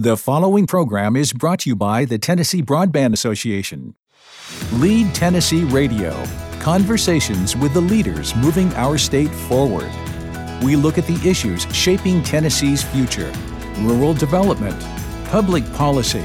[0.00, 3.96] The following program is brought to you by the Tennessee Broadband Association.
[4.74, 6.24] Lead Tennessee Radio
[6.60, 9.90] Conversations with the leaders moving our state forward.
[10.62, 13.32] We look at the issues shaping Tennessee's future
[13.78, 14.80] rural development,
[15.30, 16.24] public policy,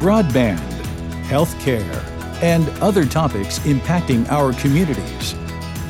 [0.00, 0.60] broadband,
[1.26, 2.02] health care,
[2.40, 5.34] and other topics impacting our communities.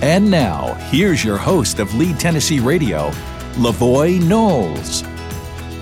[0.02, 3.10] And now, here's your host of Lead Tennessee Radio,
[3.54, 5.04] Levoy Knowles.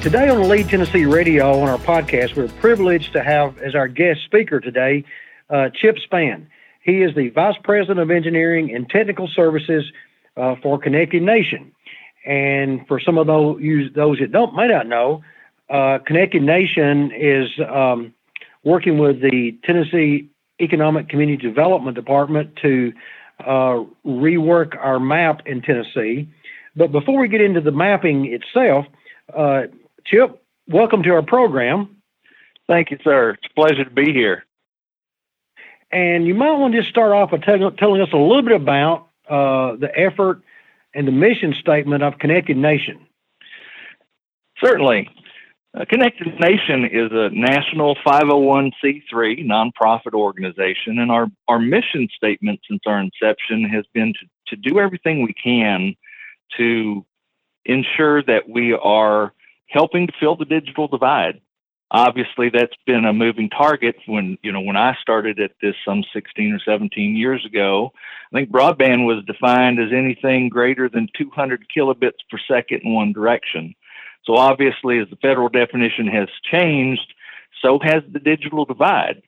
[0.03, 4.21] Today on Lead Tennessee Radio on our podcast, we're privileged to have as our guest
[4.25, 5.05] speaker today
[5.51, 6.47] uh, Chip Spann.
[6.83, 9.85] He is the Vice President of Engineering and Technical Services
[10.39, 11.73] uh, for Connected Nation.
[12.25, 13.61] And for some of those,
[13.95, 15.23] those that don't may not know,
[15.69, 18.15] uh, Connected Nation is um,
[18.65, 20.31] working with the Tennessee
[20.63, 22.95] Economic Community Development Department to
[23.41, 26.27] uh, rework our map in Tennessee.
[26.75, 28.87] But before we get into the mapping itself,
[29.37, 29.65] uh,
[30.07, 31.97] Chip, welcome to our program.
[32.69, 33.31] Thank you, sir.
[33.31, 34.45] It's a pleasure to be here.
[35.93, 38.53] And you might want to just start off by tell, telling us a little bit
[38.53, 40.43] about uh, the effort
[40.95, 43.07] and the mission statement of Connected Nation.
[44.63, 45.09] Certainly.
[45.73, 52.81] Uh, Connected Nation is a national 501c3 nonprofit organization, and our, our mission statement since
[52.87, 55.95] our inception has been to, to do everything we can
[56.57, 57.05] to
[57.65, 59.33] ensure that we are
[59.71, 61.41] helping to fill the digital divide.
[61.93, 63.97] Obviously, that's been a moving target.
[64.07, 67.93] When you know when I started at this some 16 or 17 years ago,
[68.33, 73.13] I think broadband was defined as anything greater than 200 kilobits per second in one
[73.13, 73.75] direction.
[74.25, 77.13] So obviously, as the federal definition has changed,
[77.63, 79.23] so has the digital divide.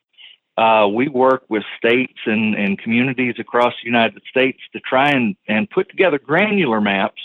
[0.57, 5.35] Uh, we work with states and, and communities across the United States to try and,
[5.49, 7.23] and put together granular maps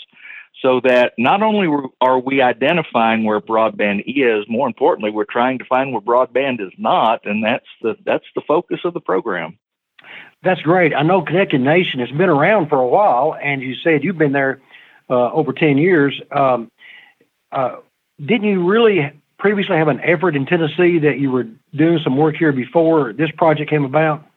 [0.62, 1.68] so that not only
[2.00, 6.72] are we identifying where broadband is, more importantly, we're trying to find where broadband is
[6.78, 9.58] not, and that's the that's the focus of the program.
[10.42, 10.94] That's great.
[10.94, 14.32] I know Connected Nation has been around for a while, and you said you've been
[14.32, 14.60] there
[15.08, 16.20] uh, over ten years.
[16.30, 16.70] Um,
[17.52, 17.76] uh,
[18.20, 22.36] didn't you really previously have an effort in Tennessee that you were doing some work
[22.36, 24.27] here before this project came about?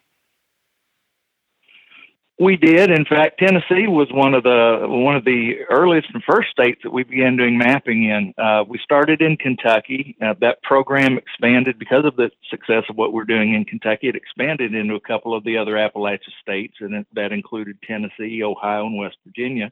[2.42, 2.90] We did.
[2.90, 6.92] In fact, Tennessee was one of the one of the earliest and first states that
[6.92, 8.34] we began doing mapping in.
[8.36, 10.18] Uh, we started in Kentucky.
[10.20, 14.08] Uh, that program expanded because of the success of what we're doing in Kentucky.
[14.08, 18.42] It expanded into a couple of the other Appalachian states, and it, that included Tennessee,
[18.44, 19.72] Ohio, and West Virginia.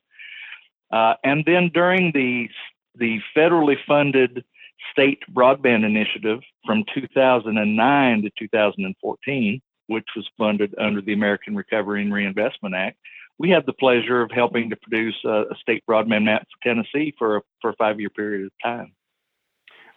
[0.91, 2.49] Uh, and then during the
[2.93, 4.45] the federally funded
[4.91, 12.13] state broadband initiative from 2009 to 2014 which was funded under the American Recovery and
[12.13, 12.97] Reinvestment Act,
[13.39, 17.13] we had the pleasure of helping to produce a, a state broadband map for Tennessee
[17.17, 18.93] for a, for a five year period of time.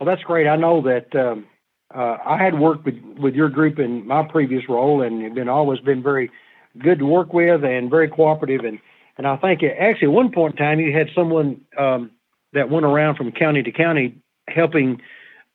[0.00, 0.48] Well, that's great.
[0.48, 1.46] I know that um,
[1.94, 5.48] uh, I had worked with, with your group in my previous role, and have been
[5.48, 6.30] always been very
[6.78, 8.64] good to work with and very cooperative.
[8.64, 8.78] And
[9.18, 12.12] and I think it, actually at one point in time you had someone um,
[12.54, 14.16] that went around from county to county
[14.48, 15.00] helping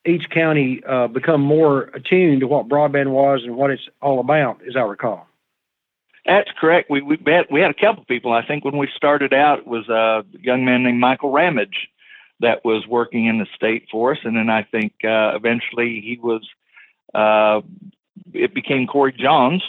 [0.08, 4.62] each county uh, become more attuned to what broadband was and what it's all about,
[4.68, 5.28] as I recall.
[6.26, 6.90] That's correct.
[6.90, 8.34] We we met, we had a couple of people.
[8.34, 11.88] I think when we started out, it was a young man named Michael Ramage
[12.40, 16.20] that was working in the state for us, and then I think uh, eventually he
[16.22, 16.48] was.
[17.14, 17.62] Uh,
[18.34, 19.64] it became Corey Johns,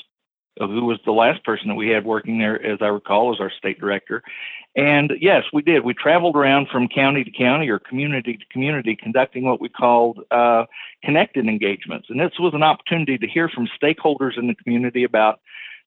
[0.67, 3.51] who was the last person that we had working there, as I recall, as our
[3.51, 4.23] state director.
[4.77, 5.85] And yes, we did.
[5.85, 10.21] We traveled around from county to county or community to community, conducting what we called
[10.31, 10.67] uh,
[11.03, 12.09] connected engagements.
[12.11, 15.41] And this was an opportunity to hear from stakeholders in the community about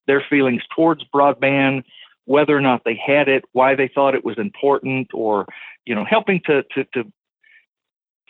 [0.07, 1.83] their feelings towards broadband,
[2.25, 5.45] whether or not they had it, why they thought it was important, or
[5.85, 7.11] you know, helping to to, to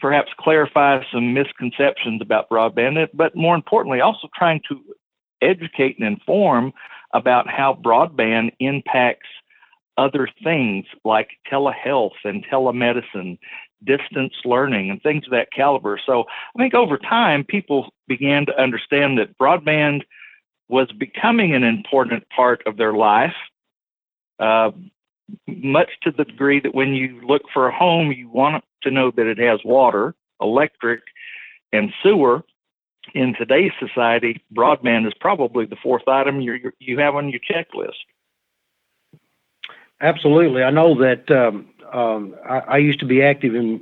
[0.01, 4.81] perhaps clarify some misconceptions about broadband, but more importantly, also trying to
[5.41, 6.73] educate and inform
[7.13, 9.27] about how broadband impacts
[9.97, 13.37] other things like telehealth and telemedicine,
[13.83, 15.99] distance learning, and things of that caliber.
[16.05, 16.23] So
[16.55, 20.01] I think over time, people began to understand that broadband
[20.69, 23.35] was becoming an important part of their life,
[24.39, 24.71] uh,
[25.47, 29.11] much to the degree that when you look for a home, you want to know
[29.11, 31.01] that it has water, electric,
[31.73, 32.43] and sewer.
[33.13, 37.97] In today's society, broadband is probably the fourth item you you have on your checklist.
[39.99, 40.63] Absolutely.
[40.63, 43.81] I know that um, um, I, I, used to be active in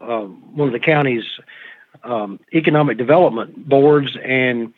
[0.00, 1.24] uh, one of the county's
[2.02, 4.72] um, economic development boards, and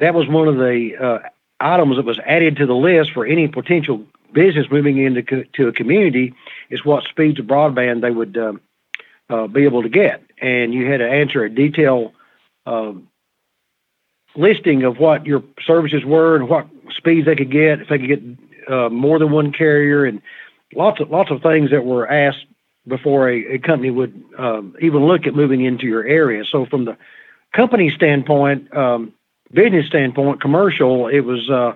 [0.00, 1.28] that was one of the uh,
[1.60, 5.68] items that was added to the list for any potential business moving into co- to
[5.68, 6.34] a community
[6.70, 8.60] is what speeds of broadband they would um,
[9.30, 10.22] uh, be able to get.
[10.40, 12.12] and you had to answer a detailed
[12.66, 13.08] um,
[14.36, 16.66] listing of what your services were and what
[16.96, 20.22] speeds they could get, if they could get uh, more than one carrier, and
[20.74, 22.46] lots of lots of things that were asked
[22.86, 26.44] before a, a company would um, even look at moving into your area.
[26.44, 26.96] So from the
[27.52, 29.12] company standpoint, um,
[29.52, 31.74] business standpoint, commercial, it was uh,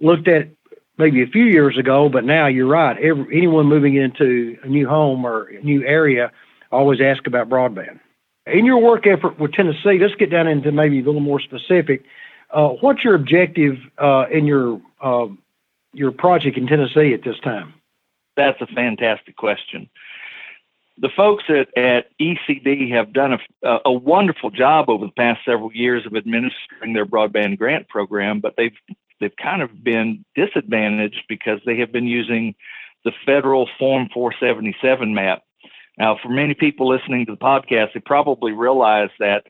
[0.00, 0.48] looked at
[0.96, 2.96] maybe a few years ago, but now you're right.
[2.98, 6.30] Every, anyone moving into a new home or new area
[6.70, 8.00] always ask about broadband.
[8.46, 12.04] In your work effort with Tennessee, let's get down into maybe a little more specific.
[12.50, 15.26] Uh, what's your objective uh, in your uh,
[15.92, 17.74] your project in Tennessee at this time?
[18.36, 19.88] That's a fantastic question.
[20.98, 25.72] The folks at, at ECD have done a, a wonderful job over the past several
[25.72, 28.76] years of administering their broadband grant program, but they've
[29.20, 32.54] they've kind of been disadvantaged because they have been using
[33.04, 35.42] the federal Form 477 map
[35.98, 39.44] now, for many people listening to the podcast, they probably realize that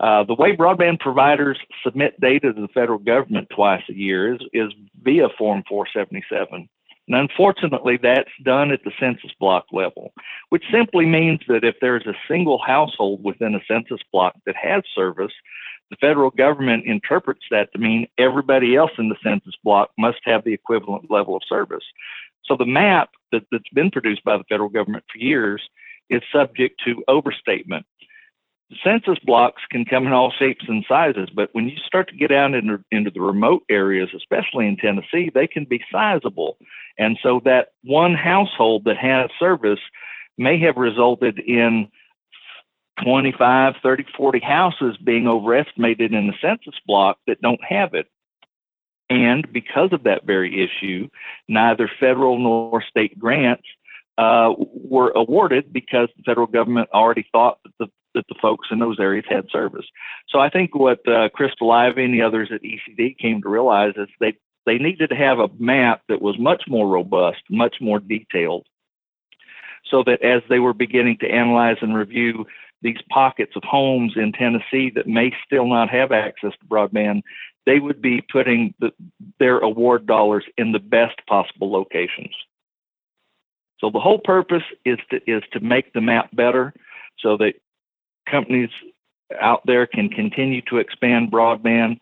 [0.00, 4.40] uh, the way broadband providers submit data to the federal government twice a year is,
[4.52, 6.68] is via Form 477.
[7.08, 10.12] And unfortunately, that's done at the census block level,
[10.50, 14.82] which simply means that if there's a single household within a census block that has
[14.94, 15.32] service,
[15.90, 20.44] the federal government interprets that to mean everybody else in the census block must have
[20.44, 21.84] the equivalent level of service.
[22.44, 25.62] So the map that, that's been produced by the federal government for years
[26.10, 27.86] is subject to overstatement.
[28.84, 32.30] Census blocks can come in all shapes and sizes, but when you start to get
[32.30, 36.58] out into, into the remote areas, especially in Tennessee, they can be sizable.
[36.98, 39.80] And so that one household that has service
[40.36, 41.88] may have resulted in
[43.02, 48.06] 25, 30, 40 houses being overestimated in the census block that don't have it.
[49.10, 51.08] And because of that very issue,
[51.48, 53.64] neither federal nor state grants
[54.18, 58.78] uh, were awarded because the federal government already thought that the that the folks in
[58.78, 59.84] those areas had service.
[60.28, 63.92] So I think what uh, Crystal Ivey and the others at ECD came to realize
[63.96, 64.34] is they
[64.66, 68.66] they needed to have a map that was much more robust, much more detailed,
[69.90, 72.46] so that as they were beginning to analyze and review
[72.82, 77.22] these pockets of homes in Tennessee that may still not have access to broadband,
[77.68, 78.90] they would be putting the,
[79.38, 82.34] their award dollars in the best possible locations.
[83.78, 86.72] So the whole purpose is to is to make the map better,
[87.18, 87.54] so that
[88.26, 88.70] companies
[89.38, 91.98] out there can continue to expand broadband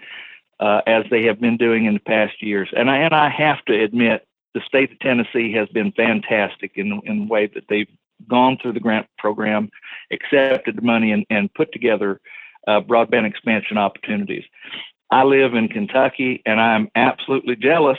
[0.60, 2.68] uh, as they have been doing in the past years.
[2.74, 4.24] And I and I have to admit,
[4.54, 7.90] the state of Tennessee has been fantastic in in the way that they've
[8.28, 9.68] gone through the grant program,
[10.12, 12.20] accepted the money, and, and put together
[12.68, 14.44] uh, broadband expansion opportunities.
[15.10, 17.98] I live in Kentucky, and I'm absolutely jealous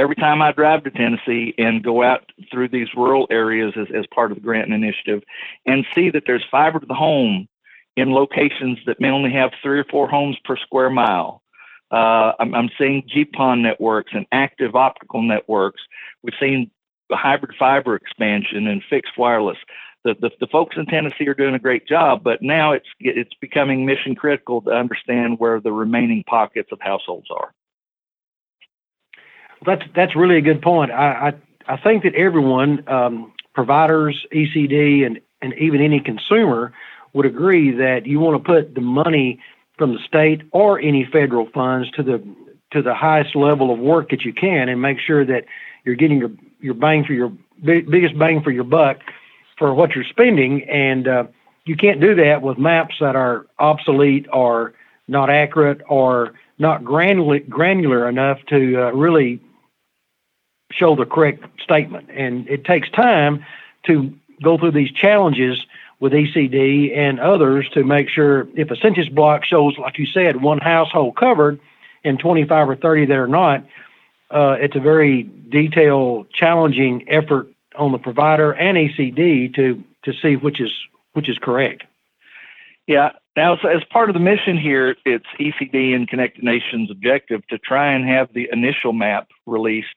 [0.00, 4.06] every time I drive to Tennessee and go out through these rural areas as, as
[4.14, 5.22] part of the grant initiative
[5.66, 7.46] and see that there's fiber to the home
[7.96, 11.42] in locations that may only have three or four homes per square mile.
[11.90, 15.82] Uh, I'm, I'm seeing GPON networks and active optical networks.
[16.22, 16.70] We've seen
[17.10, 19.58] hybrid fiber expansion and fixed wireless.
[20.02, 23.34] The, the, the, folks in Tennessee are doing a great job, but now it's it's
[23.38, 27.52] becoming mission critical to understand where the remaining pockets of households are.
[29.66, 30.90] That's that's really a good point.
[30.90, 31.34] I
[31.66, 36.72] I, I think that everyone, um, providers, ECD, and and even any consumer
[37.12, 39.38] would agree that you want to put the money
[39.76, 42.26] from the state or any federal funds to the
[42.72, 45.44] to the highest level of work that you can, and make sure that
[45.84, 46.30] you're getting your
[46.60, 48.96] your bang for your big, biggest bang for your buck
[49.60, 51.24] for what you're spending, and uh,
[51.66, 54.72] you can't do that with maps that are obsolete or
[55.06, 59.38] not accurate or not granular, granular enough to uh, really
[60.72, 62.08] show the correct statement.
[62.10, 63.44] And it takes time
[63.84, 65.66] to go through these challenges
[66.00, 70.40] with ECD and others to make sure if a census block shows, like you said,
[70.40, 71.60] one household covered
[72.02, 73.62] and 25 or 30 that are not,
[74.30, 77.46] uh, it's a very detailed, challenging effort
[77.76, 80.72] on the provider and ECD to to see which is
[81.12, 81.84] which is correct.
[82.86, 83.10] Yeah.
[83.36, 87.92] Now, as part of the mission here, it's ECD and Connected Nations' objective to try
[87.92, 89.94] and have the initial map released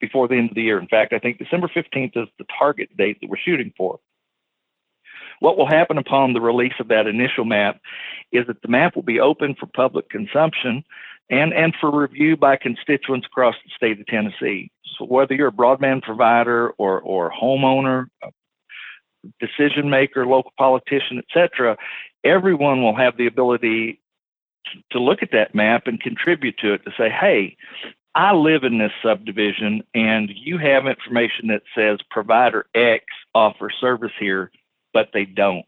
[0.00, 0.78] before the end of the year.
[0.78, 4.00] In fact, I think December 15th is the target date that we're shooting for.
[5.40, 7.80] What will happen upon the release of that initial map
[8.32, 10.84] is that the map will be open for public consumption
[11.30, 14.70] and, and for review by constituents across the state of Tennessee.
[14.98, 18.06] So whether you're a broadband provider or, or homeowner,
[19.40, 21.76] decision maker, local politician, etc.,
[22.22, 24.00] everyone will have the ability
[24.90, 27.56] to look at that map and contribute to it to say, hey,
[28.14, 33.04] I live in this subdivision and you have information that says provider X
[33.34, 34.52] offers service here,
[34.92, 35.64] but they don't.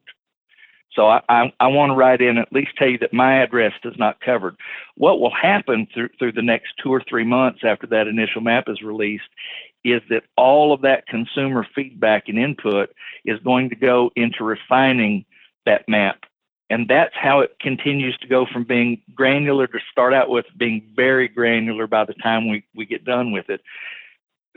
[0.97, 3.75] So I, I, I want to write in at least tell you that my address
[3.85, 4.57] is not covered.
[4.97, 8.65] What will happen through, through the next two or three months after that initial map
[8.69, 9.29] is released
[9.85, 12.91] is that all of that consumer feedback and input
[13.27, 15.25] is going to go into refining
[15.67, 16.25] that map.
[16.71, 20.91] And that's how it continues to go from being granular to start out with being
[20.97, 23.61] very granular by the time we, we get done with it.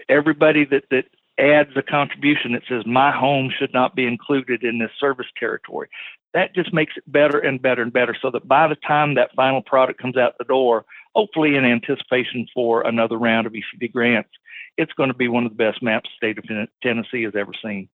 [0.08, 1.06] Everybody that, that
[1.38, 5.90] adds a contribution that says my home should not be included in this service territory
[6.34, 9.34] that just makes it better and better and better so that by the time that
[9.36, 14.30] final product comes out the door, hopefully in anticipation for another round of ECD grants,
[14.78, 17.52] it's going to be one of the best maps the state of Tennessee has ever
[17.64, 17.90] seen.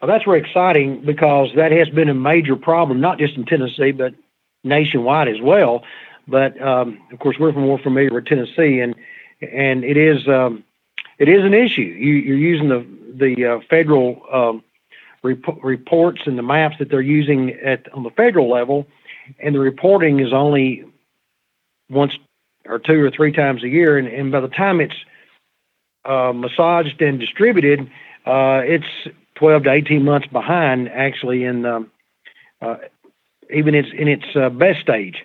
[0.00, 3.90] Well, that's very exciting because that has been a major problem, not just in Tennessee,
[3.92, 4.14] but
[4.64, 5.82] nationwide as well.
[6.26, 8.94] But um, of course, we're more familiar with Tennessee, and
[9.40, 10.64] and it is um,
[11.18, 11.82] it is an issue.
[11.82, 14.62] You, are using the the uh, federal um,
[15.22, 18.86] rep- reports and the maps that they're using at on the federal level,
[19.38, 20.84] and the reporting is only
[21.88, 22.14] once
[22.66, 24.94] or two or three times a year, and, and by the time it's
[26.04, 27.80] uh, massaged and distributed,
[28.26, 28.86] uh, it's
[29.36, 31.90] 12 to 18 months behind actually in um,
[32.60, 32.76] uh,
[33.52, 35.24] even its in its uh, best stage.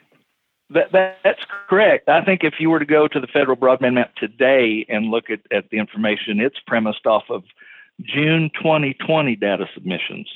[0.72, 2.10] That, that, that's correct.
[2.10, 5.30] I think if you were to go to the federal broadband map today and look
[5.30, 7.44] at, at the information, it's premised off of
[8.02, 10.30] June 2020 data submissions.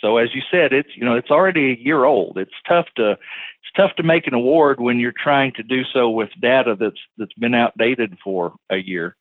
[0.00, 2.36] So as you said, it's you know it's already a year old.
[2.36, 6.10] It's tough to it's tough to make an award when you're trying to do so
[6.10, 9.16] with data that's that's been outdated for a year.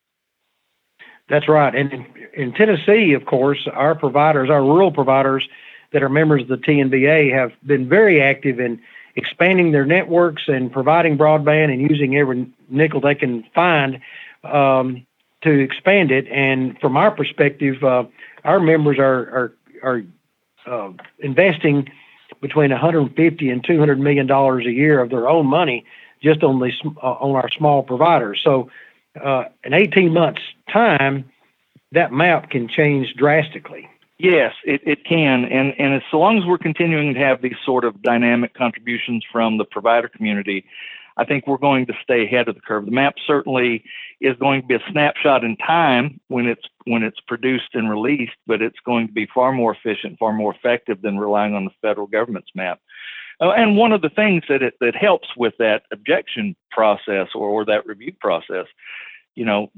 [1.29, 1.73] That's right.
[1.73, 5.47] And in, in Tennessee, of course, our providers, our rural providers
[5.93, 8.81] that are members of the TNBA have been very active in
[9.15, 14.01] expanding their networks and providing broadband and using every nickel they can find
[14.43, 15.05] um,
[15.43, 16.27] to expand it.
[16.29, 18.03] And from our perspective, uh,
[18.43, 20.03] our members are are are
[20.65, 21.89] uh, investing
[22.41, 25.85] between 150 and 200 million dollars a year of their own money
[26.21, 26.71] just on the
[27.01, 28.41] uh, on our small providers.
[28.43, 28.69] So,
[29.23, 31.29] uh, in 18 months' time,
[31.91, 33.89] that map can change drastically.
[34.17, 37.57] Yes, it, it can, and and as so long as we're continuing to have these
[37.65, 40.65] sort of dynamic contributions from the provider community,
[41.17, 42.85] I think we're going to stay ahead of the curve.
[42.85, 43.83] The map certainly
[44.19, 48.37] is going to be a snapshot in time when it's when it's produced and released,
[48.47, 51.71] but it's going to be far more efficient, far more effective than relying on the
[51.81, 52.79] federal government's map.
[53.41, 57.47] Uh, and one of the things that it, that helps with that objection process or,
[57.47, 58.65] or that review process,
[59.35, 59.71] you know,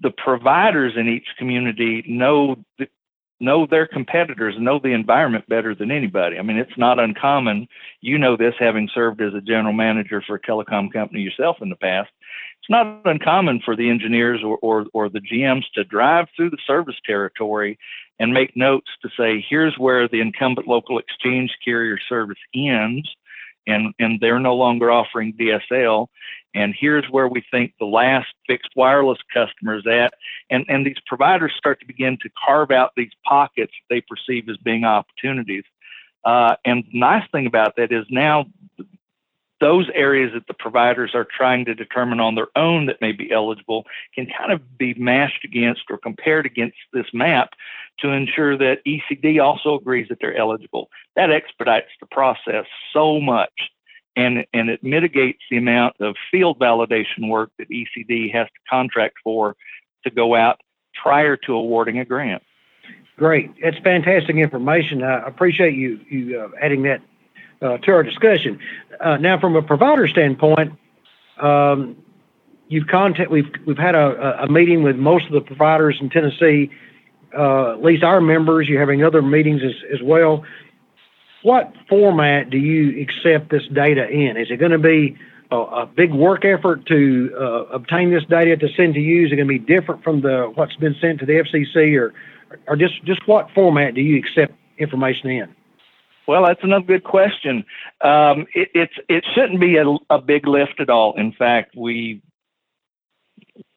[0.00, 2.56] the providers in each community know
[3.42, 6.38] know their competitors, know the environment better than anybody.
[6.38, 7.68] I mean, it's not uncommon.
[8.00, 11.68] You know this, having served as a general manager for a telecom company yourself in
[11.68, 12.10] the past.
[12.60, 16.58] It's not uncommon for the engineers or, or, or the GMs to drive through the
[16.66, 17.78] service territory
[18.20, 23.08] and make notes to say, here's where the incumbent local exchange carrier service ends
[23.66, 26.08] and and they're no longer offering DSL.
[26.54, 30.14] And here's where we think the last fixed wireless customer is at.
[30.50, 34.56] And and these providers start to begin to carve out these pockets they perceive as
[34.58, 35.64] being opportunities.
[36.24, 38.46] Uh, and the nice thing about that is now
[39.62, 43.30] those areas that the providers are trying to determine on their own that may be
[43.30, 47.50] eligible can kind of be mashed against or compared against this map
[48.00, 50.90] to ensure that ECD also agrees that they're eligible.
[51.14, 53.52] That expedites the process so much
[54.16, 59.14] and, and it mitigates the amount of field validation work that ECD has to contract
[59.22, 59.54] for
[60.02, 60.60] to go out
[61.00, 62.42] prior to awarding a grant.
[63.16, 63.52] Great.
[63.62, 65.04] That's fantastic information.
[65.04, 67.00] I appreciate you, you uh, adding that
[67.62, 68.58] uh, to our discussion.
[69.00, 70.72] Uh, now, from a provider standpoint,
[71.40, 71.96] um,
[72.68, 76.70] you've contact we've we've had a, a meeting with most of the providers in Tennessee,
[77.36, 78.68] uh, at least our members.
[78.68, 80.44] You're having other meetings as, as well.
[81.42, 84.36] What format do you accept this data in?
[84.36, 85.16] Is it going to be
[85.50, 89.26] a, a big work effort to uh, obtain this data to send to you?
[89.26, 92.12] Is it going to be different from the what's been sent to the FCC, or
[92.66, 95.61] or just just what format do you accept information in?
[96.26, 97.64] Well, that's another good question.
[98.00, 101.14] Um, it, it's it shouldn't be a, a big lift at all.
[101.16, 102.22] In fact, we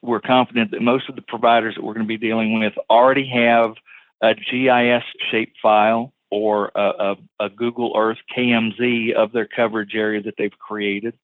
[0.02, 3.28] we're confident that most of the providers that we're going to be dealing with already
[3.28, 3.74] have
[4.22, 10.22] a GIS shape file or a, a, a, Google Earth KMZ of their coverage area
[10.22, 11.14] that they've created.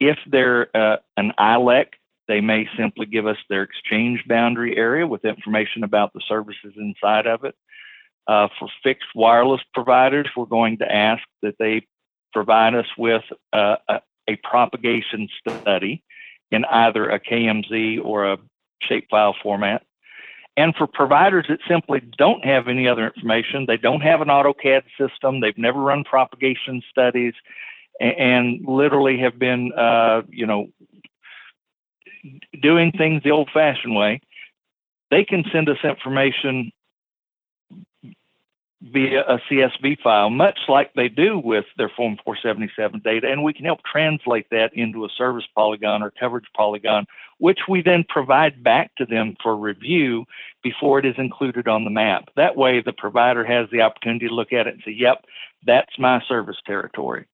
[0.00, 1.86] If they're uh, an ILEC,
[2.26, 7.26] they may simply give us their exchange boundary area with information about the services inside
[7.26, 7.54] of it.
[8.26, 11.86] Uh, for fixed wireless providers, we're going to ask that they
[12.32, 16.02] provide us with uh, a, a, propagation study
[16.50, 18.38] in either a KMZ or a
[18.82, 19.82] shapefile format.
[20.56, 24.84] And for providers that simply don't have any other information, they don't have an AutoCAD
[24.98, 27.34] system, they've never run propagation studies,
[28.00, 30.68] and, and literally have been, uh, you know,
[32.62, 34.20] doing things the old-fashioned way.
[35.10, 36.72] They can send us information
[38.92, 43.54] via a CSV file, much like they do with their Form 477 data, and we
[43.54, 47.06] can help translate that into a service polygon or coverage polygon,
[47.38, 50.26] which we then provide back to them for review
[50.62, 52.28] before it is included on the map.
[52.36, 55.24] That way, the provider has the opportunity to look at it and say, yep,
[55.64, 57.26] that's my service territory.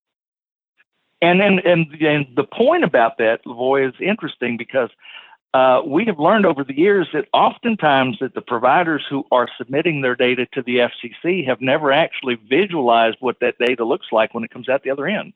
[1.21, 4.91] And, and, and, and the point about that, Levoy, is interesting because
[5.53, 10.01] uh, we have learned over the years that oftentimes that the providers who are submitting
[10.01, 14.45] their data to the FCC have never actually visualized what that data looks like when
[14.45, 15.33] it comes out the other end.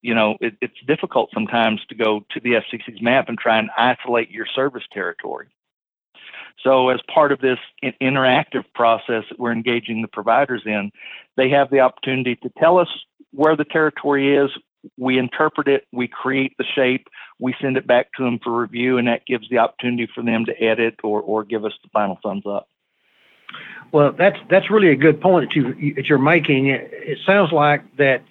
[0.00, 3.70] You know, it, it's difficult sometimes to go to the FCC's map and try and
[3.76, 5.48] isolate your service territory.
[6.62, 10.92] So, as part of this interactive process that we're engaging the providers in,
[11.36, 12.88] they have the opportunity to tell us
[13.32, 14.50] where the territory is.
[14.98, 17.08] We interpret it, we create the shape,
[17.38, 20.44] we send it back to them for review, and that gives the opportunity for them
[20.46, 22.68] to edit or, or give us the final thumbs up.
[23.92, 26.68] Well, that's that's really a good point that you that you're making.
[26.68, 28.22] It, sounds like that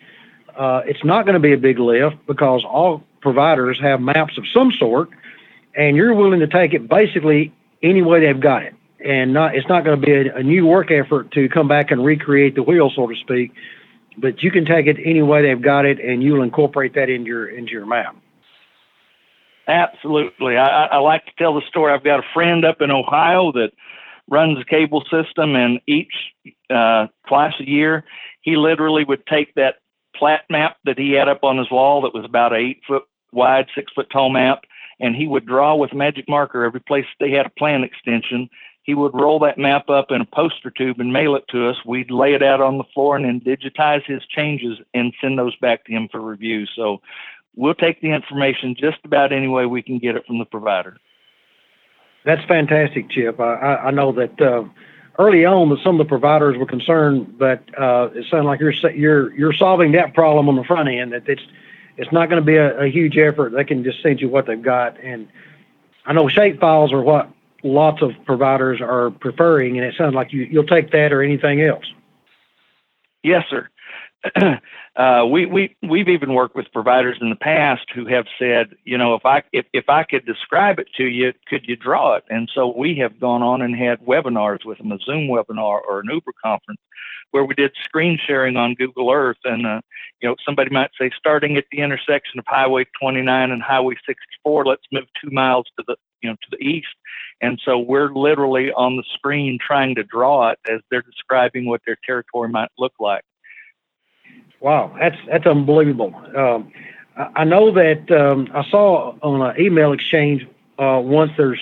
[0.58, 4.46] uh, it's not going to be a big lift because all providers have maps of
[4.54, 5.10] some sort,
[5.76, 7.54] and you're willing to take it basically
[7.84, 8.74] any way they've got it,
[9.06, 11.92] and not it's not going to be a, a new work effort to come back
[11.92, 13.52] and recreate the wheel, so to speak.
[14.18, 17.28] But you can take it any way they've got it, and you'll incorporate that into
[17.28, 18.16] your into your map.
[19.68, 20.58] Absolutely.
[20.58, 21.94] I, I like to tell the story.
[21.94, 23.72] I've got a friend up in Ohio that
[24.30, 26.14] runs a cable system, and each
[26.70, 28.04] uh, twice a year,
[28.42, 29.76] he literally would take that
[30.16, 33.68] plat map that he had up on his wall that was about eight foot wide,
[33.74, 34.64] six foot tall map,
[35.00, 38.50] and he would draw with magic marker every place they had a plan extension.
[38.92, 41.78] He would roll that map up in a poster tube and mail it to us.
[41.86, 45.56] We'd lay it out on the floor and then digitize his changes and send those
[45.56, 46.66] back to him for review.
[46.76, 47.00] So
[47.56, 50.98] we'll take the information just about any way we can get it from the provider.
[52.26, 53.40] That's fantastic, Chip.
[53.40, 54.66] I, I know that uh,
[55.18, 58.74] early on that some of the providers were concerned, but uh, it sounds like you're
[58.92, 61.14] you're you're solving that problem on the front end.
[61.14, 61.44] That it's
[61.96, 63.54] it's not going to be a, a huge effort.
[63.54, 65.30] They can just send you what they've got, and
[66.06, 67.30] I know shape files are what
[67.64, 71.62] lots of providers are preferring, and it sounds like you you'll take that or anything
[71.62, 71.86] else.
[73.24, 73.70] Yes, sir.
[74.96, 78.98] uh, we we we've even worked with providers in the past who have said, you
[78.98, 82.24] know, if I if, if I could describe it to you, could you draw it?
[82.30, 86.02] And so we have gone on and had webinars with them, a Zoom webinar or
[86.02, 86.80] an Uber conference,
[87.32, 89.40] where we did screen sharing on Google Earth.
[89.44, 89.82] And uh,
[90.22, 94.66] you know, somebody might say, starting at the intersection of Highway 29 and Highway 64,
[94.66, 96.88] let's move two miles to the you know to the east.
[97.42, 101.82] And so we're literally on the screen trying to draw it as they're describing what
[101.86, 103.24] their territory might look like.
[104.60, 106.14] Wow, that's that's unbelievable.
[106.36, 106.72] Um,
[107.18, 111.60] I, know that um, I saw on an email exchange uh, once there's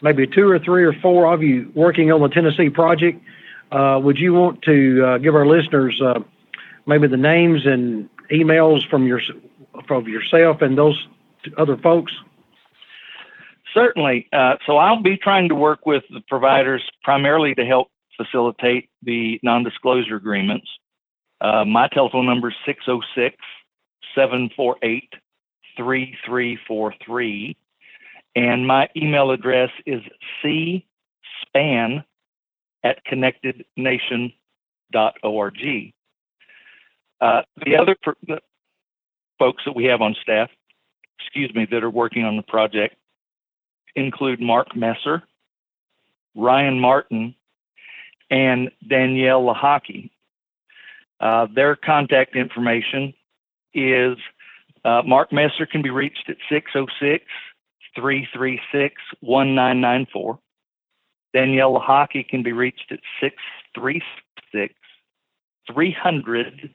[0.00, 3.20] maybe two or three or four of you working on the Tennessee project.
[3.72, 6.20] Uh, would you want to uh, give our listeners uh,
[6.86, 9.20] maybe the names and emails from your
[9.88, 11.06] from yourself and those
[11.58, 12.12] other folks?
[13.76, 14.28] Certainly.
[14.32, 19.38] Uh, so I'll be trying to work with the providers primarily to help facilitate the
[19.42, 20.66] non-disclosure agreements.
[21.42, 23.36] Uh, my telephone number is 606
[24.14, 25.12] 748
[25.76, 27.54] 3343.
[28.34, 30.00] And my email address is
[30.42, 32.02] cspan
[32.82, 35.92] at connectednation.org.
[37.18, 38.40] Uh, the other the
[39.38, 40.48] folks that we have on staff,
[41.20, 42.96] excuse me, that are working on the project
[43.96, 45.22] include Mark Messer,
[46.34, 47.34] Ryan Martin,
[48.30, 50.10] and Danielle Lahaki.
[51.18, 53.14] Uh, their contact information
[53.72, 54.16] is
[54.84, 57.24] uh, Mark Messer can be reached at 606
[57.94, 60.38] 336 1994.
[61.34, 64.74] Danielle Hockey can be reached at 636
[65.72, 66.74] 300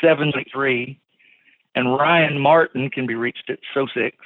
[0.00, 1.00] 73.
[1.74, 4.16] And Ryan Martin can be reached at 06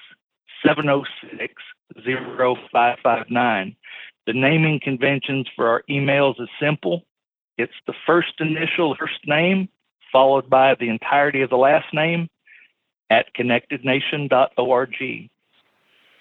[0.64, 1.54] 706
[1.96, 3.76] 0559.
[4.26, 7.04] The naming conventions for our emails is simple
[7.58, 9.68] it's the first initial first name
[10.10, 12.28] followed by the entirety of the last name
[13.10, 15.30] at connectednation.org.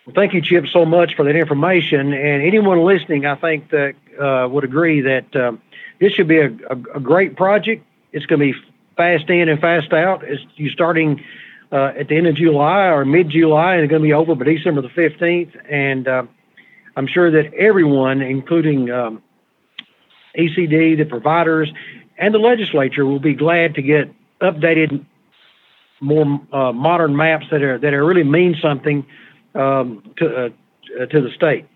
[0.06, 2.14] Well, thank you, Chip, so much for that information.
[2.14, 5.62] And anyone listening, I think that uh, would agree that um,
[6.00, 7.86] this should be a, a, a, great project.
[8.12, 8.60] It's going to be
[8.98, 10.24] fast in and fast out.
[10.24, 11.24] It's you starting
[11.72, 14.36] uh, at the end of July or mid July, and it's going to be over
[14.36, 15.56] by December the 15th.
[15.72, 16.24] And uh,
[16.96, 19.24] I'm sure that everyone, including um,
[20.38, 21.72] ECD, the providers,
[22.18, 25.06] and the legislature, will be glad to get updated,
[26.00, 29.06] more uh, modern maps that are that are really mean something
[29.56, 30.50] um, to uh,
[31.06, 31.68] to the state.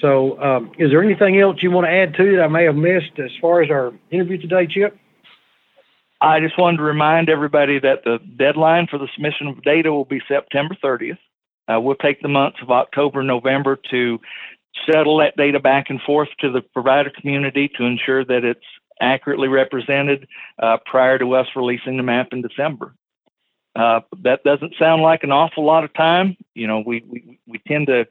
[0.00, 2.76] So, um, is there anything else you want to add to that I may have
[2.76, 4.98] missed as far as our interview today, Chip?
[6.20, 10.04] I just wanted to remind everybody that the deadline for the submission of data will
[10.04, 11.18] be September 30th.
[11.66, 14.20] Uh, we'll take the months of October, November to
[14.90, 18.64] settle that data back and forth to the provider community to ensure that it's
[19.00, 20.28] accurately represented
[20.58, 22.94] uh, prior to us releasing the map in December.
[23.74, 26.36] Uh, that doesn't sound like an awful lot of time.
[26.54, 28.06] You know, we, we, we tend to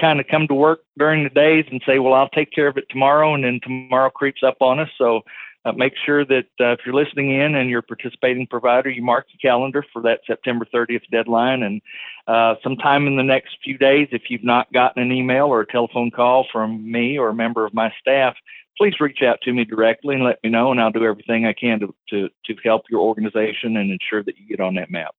[0.00, 2.78] kind of come to work during the days and say, well, I'll take care of
[2.78, 3.34] it tomorrow.
[3.34, 4.88] And then tomorrow creeps up on us.
[4.96, 5.22] So
[5.64, 9.02] uh, make sure that uh, if you're listening in and you're a participating provider, you
[9.02, 11.62] mark your calendar for that September 30th deadline.
[11.62, 11.82] And
[12.26, 15.66] uh, sometime in the next few days, if you've not gotten an email or a
[15.66, 18.36] telephone call from me or a member of my staff,
[18.78, 21.52] please reach out to me directly and let me know, and I'll do everything I
[21.52, 25.14] can to, to, to help your organization and ensure that you get on that map.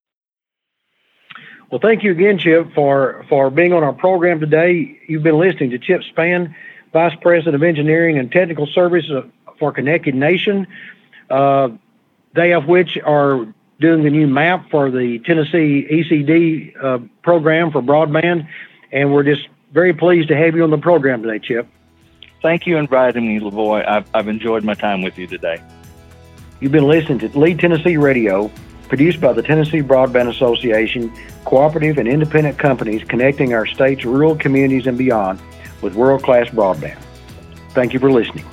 [1.69, 4.99] Well, thank you again, Chip, for, for being on our program today.
[5.07, 6.55] You've been listening to Chip Spann,
[6.91, 9.23] Vice President of Engineering and Technical Services
[9.61, 10.67] for Connected Nation.
[11.29, 11.69] Uh,
[12.33, 13.45] they of which are
[13.79, 18.47] doing the new map for the Tennessee ECD uh, program for broadband,
[18.91, 21.67] and we're just very pleased to have you on the program today, Chip.
[22.41, 23.87] Thank you for inviting me, Levoy.
[23.87, 25.61] I've, I've enjoyed my time with you today.
[26.59, 28.51] You've been listening to Lead Tennessee Radio
[28.87, 31.13] produced by the Tennessee Broadband Association,
[31.45, 35.39] cooperative and independent companies connecting our state's rural communities and beyond
[35.81, 36.99] with world class broadband.
[37.69, 38.45] Thank you for listening.